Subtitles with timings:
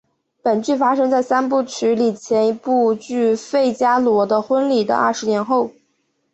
[0.41, 5.69] 本剧发生在三部曲里前一部剧费加罗的婚礼的二十年后。